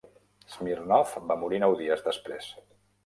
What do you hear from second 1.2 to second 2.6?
va morir nou dies després.